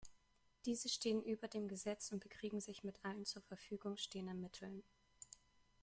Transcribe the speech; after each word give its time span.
Diese 0.65 0.89
stehen 0.89 1.21
über 1.21 1.47
dem 1.47 1.67
Gesetz 1.67 2.11
und 2.11 2.23
bekriegen 2.23 2.59
sich 2.59 2.83
mit 2.83 3.05
allen 3.05 3.23
zur 3.23 3.43
Verfügung 3.43 3.97
stehenden 3.97 4.41
Mitteln. 4.41 4.81